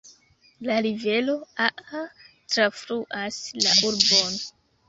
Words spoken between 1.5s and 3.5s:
Aa trafluas